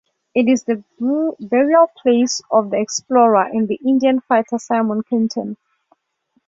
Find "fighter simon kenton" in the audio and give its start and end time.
4.21-5.57